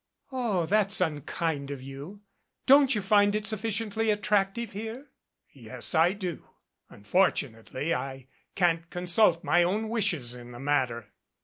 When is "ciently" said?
3.69-4.11